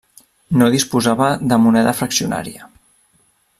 No 0.61 0.69
disposava 0.75 1.27
de 1.53 1.61
moneda 1.67 1.93
fraccionària. 2.01 2.67